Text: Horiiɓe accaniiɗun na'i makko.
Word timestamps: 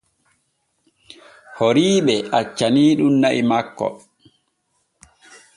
Horiiɓe 1.57 2.15
accaniiɗun 2.37 3.13
na'i 3.21 3.41
makko. 3.49 3.87